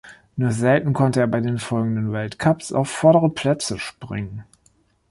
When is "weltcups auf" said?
2.11-2.89